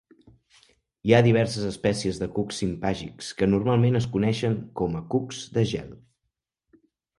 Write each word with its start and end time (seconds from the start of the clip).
Hi 1.09 1.11
ha 1.13 1.19
diverses 1.27 1.67
espècies 1.71 2.21
de 2.21 2.29
cucs 2.39 2.63
simpàgics 2.63 3.29
que 3.43 3.49
normalment 3.53 4.01
es 4.01 4.09
coneixen 4.17 4.59
com 4.83 4.99
a 5.03 5.05
cucs 5.15 5.45
de 5.59 5.69
gel. 5.75 5.97